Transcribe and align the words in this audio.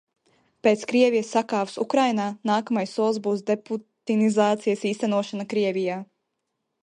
Pēc 0.67 0.85
Krievijas 0.91 1.33
sakāves 1.35 1.75
Ukrainā, 1.83 2.25
nākamais 2.51 2.95
solis 2.99 3.19
būs 3.27 3.45
deputinizācijas 3.51 4.83
īstenošana 4.93 5.49
Krievijā. 5.55 6.01